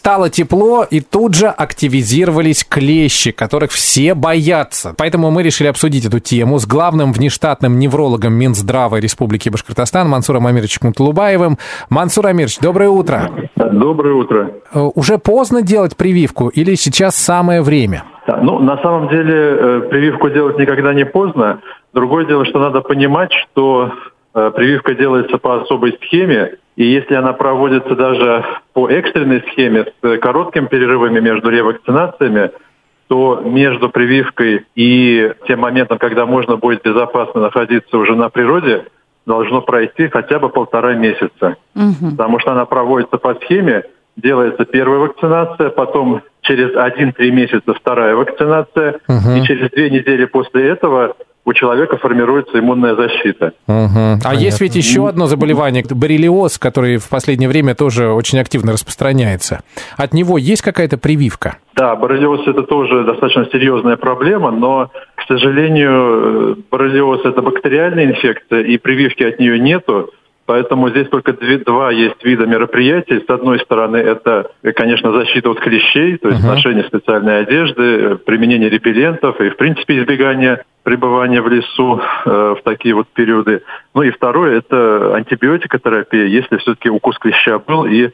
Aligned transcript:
стало 0.00 0.30
тепло, 0.30 0.82
и 0.82 1.00
тут 1.00 1.34
же 1.34 1.48
активизировались 1.48 2.64
клещи, 2.64 3.32
которых 3.32 3.70
все 3.70 4.14
боятся. 4.14 4.94
Поэтому 4.96 5.30
мы 5.30 5.42
решили 5.42 5.68
обсудить 5.68 6.06
эту 6.06 6.20
тему 6.20 6.58
с 6.58 6.66
главным 6.66 7.12
внештатным 7.12 7.78
неврологом 7.78 8.32
Минздрава 8.32 8.96
Республики 8.96 9.50
Башкортостан 9.50 10.08
Мансуром 10.08 10.46
Амировичем 10.46 10.88
Кутулубаевым. 10.88 11.58
Мансур 11.90 12.26
Амирович, 12.28 12.58
доброе 12.60 12.88
утро. 12.88 13.30
Доброе 13.56 14.14
утро. 14.14 14.50
Э, 14.72 14.88
уже 14.94 15.18
поздно 15.18 15.60
делать 15.60 15.94
прививку 15.98 16.48
или 16.48 16.76
сейчас 16.76 17.14
самое 17.14 17.60
время? 17.60 18.04
Ну, 18.42 18.58
на 18.58 18.78
самом 18.78 19.10
деле, 19.10 19.34
э, 19.34 19.80
прививку 19.90 20.30
делать 20.30 20.58
никогда 20.58 20.94
не 20.94 21.04
поздно. 21.04 21.60
Другое 21.92 22.24
дело, 22.24 22.46
что 22.46 22.58
надо 22.58 22.80
понимать, 22.80 23.32
что 23.32 23.92
прививка 24.32 24.94
делается 24.94 25.38
по 25.38 25.62
особой 25.62 25.98
схеме, 26.02 26.56
и 26.76 26.84
если 26.84 27.14
она 27.14 27.32
проводится 27.32 27.94
даже 27.94 28.44
по 28.72 28.88
экстренной 28.88 29.42
схеме 29.50 29.86
с 30.02 30.18
короткими 30.18 30.66
перерывами 30.66 31.20
между 31.20 31.50
ревакцинациями, 31.50 32.50
то 33.08 33.42
между 33.44 33.90
прививкой 33.90 34.66
и 34.76 35.32
тем 35.48 35.60
моментом, 35.60 35.98
когда 35.98 36.26
можно 36.26 36.56
будет 36.56 36.82
безопасно 36.84 37.40
находиться 37.40 37.98
уже 37.98 38.14
на 38.14 38.28
природе, 38.28 38.86
должно 39.26 39.62
пройти 39.62 40.08
хотя 40.08 40.38
бы 40.38 40.48
полтора 40.48 40.94
месяца. 40.94 41.56
Угу. 41.74 42.12
Потому 42.12 42.38
что 42.38 42.52
она 42.52 42.66
проводится 42.66 43.18
по 43.18 43.34
схеме, 43.34 43.82
делается 44.16 44.64
первая 44.64 45.00
вакцинация, 45.00 45.70
потом 45.70 46.22
через 46.42 46.74
1-3 46.74 47.30
месяца 47.30 47.74
вторая 47.74 48.14
вакцинация, 48.14 49.00
угу. 49.08 49.36
и 49.36 49.42
через 49.42 49.70
две 49.70 49.90
недели 49.90 50.24
после 50.24 50.68
этого 50.68 51.16
у 51.44 51.52
человека 51.52 51.96
формируется 51.96 52.58
иммунная 52.58 52.94
защита. 52.94 53.52
Угу. 53.66 54.20
А 54.24 54.34
есть 54.34 54.60
ведь 54.60 54.76
еще 54.76 55.08
одно 55.08 55.26
заболевание, 55.26 55.84
боррелиоз, 55.88 56.58
который 56.58 56.98
в 56.98 57.08
последнее 57.08 57.48
время 57.48 57.74
тоже 57.74 58.08
очень 58.08 58.38
активно 58.38 58.72
распространяется. 58.72 59.60
От 59.96 60.12
него 60.12 60.38
есть 60.38 60.62
какая-то 60.62 60.98
прививка? 60.98 61.56
Да, 61.74 61.96
боррелиоз 61.96 62.46
это 62.46 62.62
тоже 62.62 63.04
достаточно 63.04 63.46
серьезная 63.50 63.96
проблема, 63.96 64.50
но, 64.50 64.90
к 65.14 65.22
сожалению, 65.26 66.58
боррелиоз 66.70 67.24
это 67.24 67.40
бактериальная 67.40 68.04
инфекция, 68.04 68.62
и 68.62 68.76
прививки 68.76 69.22
от 69.22 69.38
нее 69.38 69.58
нету. 69.58 70.10
Поэтому 70.50 70.90
здесь 70.90 71.08
только 71.08 71.32
два 71.32 71.92
есть 71.92 72.24
вида 72.24 72.44
мероприятий. 72.44 73.24
С 73.24 73.30
одной 73.30 73.60
стороны, 73.60 73.98
это, 73.98 74.50
конечно, 74.74 75.12
защита 75.12 75.48
от 75.48 75.60
клещей, 75.60 76.16
то 76.16 76.28
есть 76.28 76.42
uh-huh. 76.42 76.56
ношение 76.56 76.82
специальной 76.82 77.42
одежды, 77.42 78.16
применение 78.16 78.68
репеллентов 78.68 79.40
и, 79.40 79.50
в 79.50 79.56
принципе, 79.56 80.00
избегание 80.00 80.64
пребывания 80.82 81.40
в 81.40 81.46
лесу 81.46 82.00
э, 82.00 82.54
в 82.58 82.62
такие 82.64 82.96
вот 82.96 83.06
периоды. 83.10 83.62
Ну 83.94 84.02
и 84.02 84.10
второе– 84.10 84.58
это 84.58 85.14
антибиотикотерапия, 85.14 86.26
если 86.26 86.56
все-таки 86.56 86.90
укус 86.90 87.16
клеща 87.18 87.60
был 87.60 87.84
и 87.84 88.10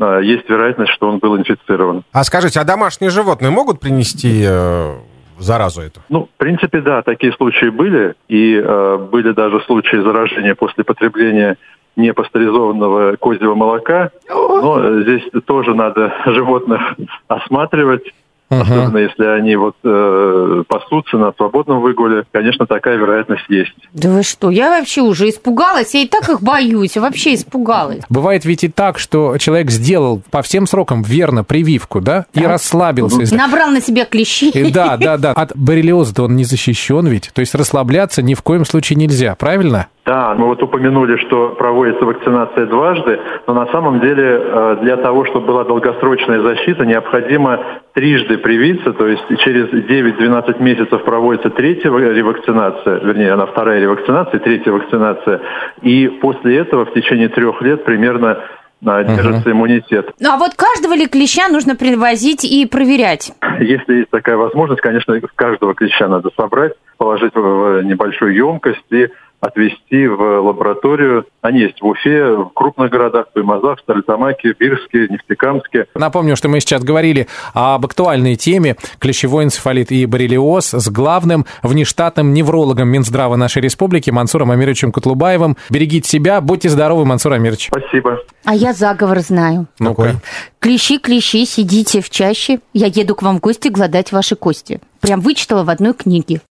э, 0.00 0.20
есть 0.24 0.50
вероятность, 0.50 0.90
что 0.94 1.08
он 1.08 1.18
был 1.18 1.38
инфицирован. 1.38 2.02
А 2.10 2.24
скажите, 2.24 2.58
а 2.58 2.64
домашние 2.64 3.12
животные 3.12 3.52
могут 3.52 3.78
принести 3.78 4.42
э, 4.44 4.94
заразу 5.38 5.82
эту? 5.82 6.00
Ну, 6.08 6.28
в 6.32 6.38
принципе, 6.38 6.80
да, 6.80 7.02
такие 7.02 7.32
случаи 7.32 7.70
были. 7.70 8.14
И 8.28 8.54
э, 8.54 8.96
были 9.10 9.32
даже 9.32 9.60
случаи 9.60 9.96
заражения 9.96 10.54
после 10.54 10.84
потребления 10.84 11.56
непастеризованного 11.96 13.16
козьего 13.16 13.54
молока. 13.54 14.10
Но 14.28 15.00
здесь 15.02 15.22
тоже 15.46 15.74
надо 15.74 16.14
животных 16.26 16.80
осматривать 17.26 18.14
Uh-huh. 18.50 18.62
Особенно 18.62 18.98
если 18.98 19.24
они 19.24 19.56
вот 19.56 19.76
э, 19.84 20.62
пасутся 20.68 21.18
на 21.18 21.32
свободном 21.32 21.80
выгуле, 21.80 22.24
конечно, 22.32 22.66
такая 22.66 22.96
вероятность 22.96 23.44
есть. 23.48 23.74
Да 23.92 24.08
вы 24.08 24.22
что, 24.22 24.50
я 24.50 24.70
вообще 24.70 25.02
уже 25.02 25.28
испугалась, 25.28 25.94
я 25.94 26.00
и 26.00 26.08
так 26.08 26.28
их 26.30 26.40
боюсь, 26.40 26.96
вообще 26.96 27.34
испугалась. 27.34 28.02
Бывает 28.08 28.46
ведь 28.46 28.64
и 28.64 28.68
так, 28.68 28.98
что 28.98 29.36
человек 29.36 29.70
сделал 29.70 30.22
по 30.30 30.40
всем 30.42 30.66
срокам 30.66 31.02
верно 31.02 31.44
прививку, 31.44 32.00
да, 32.00 32.24
да. 32.32 32.40
и 32.40 32.46
расслабился. 32.46 33.22
Uh-huh. 33.22 33.36
Набрал 33.36 33.70
на 33.70 33.82
себя 33.82 34.06
клещи. 34.06 34.50
И, 34.50 34.72
да, 34.72 34.96
да, 34.96 35.18
да. 35.18 35.32
От 35.32 35.54
боррелиоза-то 35.54 36.24
он 36.24 36.36
не 36.36 36.44
защищен 36.44 37.06
ведь, 37.06 37.30
то 37.34 37.40
есть 37.40 37.54
расслабляться 37.54 38.22
ни 38.22 38.34
в 38.34 38.42
коем 38.42 38.64
случае 38.64 38.96
нельзя, 38.96 39.34
правильно? 39.34 39.88
Да, 40.08 40.34
мы 40.34 40.46
вот 40.46 40.62
упомянули, 40.62 41.18
что 41.18 41.50
проводится 41.50 42.06
вакцинация 42.06 42.64
дважды, 42.64 43.20
но 43.46 43.52
на 43.52 43.66
самом 43.66 44.00
деле 44.00 44.40
э, 44.42 44.76
для 44.80 44.96
того, 44.96 45.26
чтобы 45.26 45.48
была 45.48 45.64
долгосрочная 45.64 46.40
защита, 46.40 46.86
необходимо 46.86 47.60
трижды 47.98 48.38
привиться, 48.38 48.92
то 48.92 49.08
есть 49.08 49.24
через 49.40 49.70
9-12 49.70 50.62
месяцев 50.62 51.02
проводится 51.02 51.50
третья 51.50 51.90
ревакцинация, 51.90 53.00
вернее, 53.00 53.32
она 53.32 53.46
вторая 53.46 53.80
ревакцинация, 53.80 54.38
третья 54.38 54.70
вакцинация, 54.70 55.40
и 55.82 56.06
после 56.06 56.58
этого 56.58 56.86
в 56.86 56.94
течение 56.94 57.28
трех 57.28 57.60
лет 57.60 57.84
примерно 57.84 58.38
э, 58.86 59.04
держится 59.04 59.48
uh-huh. 59.48 59.52
иммунитет. 59.52 60.12
Ну 60.20 60.30
а 60.30 60.36
вот 60.36 60.52
каждого 60.54 60.94
ли 60.94 61.08
клеща 61.08 61.48
нужно 61.48 61.74
привозить 61.74 62.44
и 62.44 62.66
проверять? 62.66 63.32
Если 63.58 63.94
есть 63.96 64.10
такая 64.10 64.36
возможность, 64.36 64.80
конечно, 64.80 65.20
каждого 65.34 65.74
клеща 65.74 66.06
надо 66.06 66.30
собрать, 66.36 66.74
положить 66.98 67.34
в 67.34 67.82
небольшую 67.82 68.34
емкость 68.34 68.84
и 68.90 69.08
отвезти 69.40 70.06
в 70.08 70.40
лабораторию. 70.40 71.24
Они 71.42 71.60
есть 71.60 71.80
в 71.80 71.86
Уфе, 71.86 72.34
в 72.34 72.50
крупных 72.54 72.90
городах, 72.90 73.28
в 73.28 73.34
Туймазах, 73.34 73.78
Старлитамаке, 73.80 74.54
Бирске, 74.58 75.06
Нефтекамске. 75.08 75.86
Напомню, 75.94 76.34
что 76.36 76.48
мы 76.48 76.60
сейчас 76.60 76.82
говорили 76.82 77.28
об 77.54 77.84
актуальной 77.86 78.34
теме 78.34 78.76
клещевой 78.98 79.44
энцефалит 79.44 79.92
и 79.92 80.06
боррелиоз 80.06 80.74
с 80.74 80.90
главным 80.90 81.46
внештатным 81.62 82.34
неврологом 82.34 82.88
Минздрава 82.88 83.36
нашей 83.36 83.62
республики 83.62 84.10
Мансуром 84.10 84.50
Амировичем 84.50 84.90
Кутлубаевым. 84.90 85.56
Берегите 85.70 86.08
себя, 86.08 86.40
будьте 86.40 86.68
здоровы, 86.68 87.04
Мансур 87.04 87.32
Амирович. 87.32 87.68
Спасибо. 87.68 88.18
А 88.44 88.54
я 88.54 88.72
заговор 88.72 89.20
знаю. 89.20 89.66
Ну-ка. 89.78 90.16
Клещи, 90.58 90.98
клещи, 90.98 91.44
сидите 91.44 92.00
в 92.00 92.10
чаще. 92.10 92.58
Я 92.72 92.86
еду 92.86 93.14
к 93.14 93.22
вам 93.22 93.36
в 93.38 93.40
гости 93.40 93.68
гладать 93.68 94.10
ваши 94.10 94.34
кости. 94.34 94.80
Прям 95.00 95.20
вычитала 95.20 95.62
в 95.62 95.70
одной 95.70 95.94
книге. 95.94 96.40